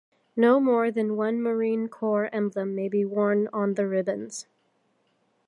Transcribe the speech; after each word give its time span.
No 0.35 0.59
more 0.59 0.89
than 0.89 1.15
one 1.15 1.43
Marine 1.43 1.87
Corps 1.87 2.31
emblem 2.33 2.73
may 2.73 2.89
be 2.89 3.05
worn 3.05 3.47
on 3.53 3.75
the 3.75 3.85
ribbons. 3.87 4.47